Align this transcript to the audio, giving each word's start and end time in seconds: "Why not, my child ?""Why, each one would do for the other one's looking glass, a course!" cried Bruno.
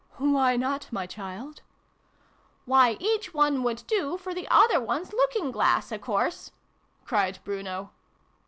"Why 0.17 0.55
not, 0.57 0.91
my 0.91 1.05
child 1.05 1.61
?""Why, 2.65 2.97
each 2.99 3.35
one 3.35 3.61
would 3.61 3.83
do 3.85 4.17
for 4.17 4.33
the 4.33 4.47
other 4.49 4.81
one's 4.81 5.13
looking 5.13 5.51
glass, 5.51 5.91
a 5.91 5.99
course!" 5.99 6.51
cried 7.05 7.37
Bruno. 7.43 7.91